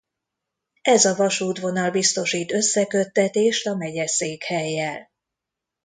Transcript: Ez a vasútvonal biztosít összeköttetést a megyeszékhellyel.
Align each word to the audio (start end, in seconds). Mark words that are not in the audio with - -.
Ez 0.81 1.05
a 1.05 1.15
vasútvonal 1.15 1.91
biztosít 1.91 2.51
összeköttetést 2.51 3.67
a 3.67 3.75
megyeszékhellyel. 3.75 5.09